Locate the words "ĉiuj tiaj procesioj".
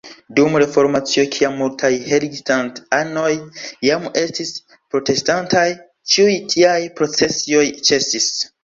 6.15-7.67